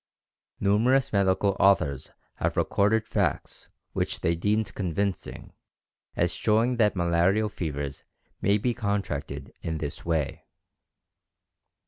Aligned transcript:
Numerous 0.59 1.13
medical 1.13 1.55
authors 1.59 2.09
have 2.37 2.57
recorded 2.57 3.05
facts 3.07 3.69
which 3.93 4.21
they 4.21 4.35
deemed 4.35 4.73
convincing 4.73 5.53
as 6.15 6.33
showing 6.33 6.77
that 6.77 6.95
malarial 6.95 7.49
fevers 7.49 8.01
may 8.41 8.57
be 8.57 8.73
contracted 8.73 9.53
in 9.61 9.77
this 9.77 10.03
way. 10.03 10.47